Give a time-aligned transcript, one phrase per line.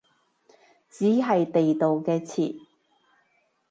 [0.89, 2.65] 只係地道嘅詞